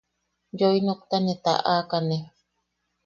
[0.59, 2.17] Yoinokta ne taʼakane.